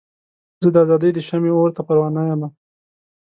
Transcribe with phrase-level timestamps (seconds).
[0.61, 2.47] زه د ازادۍ د شمعې اور ته پروانه یمه.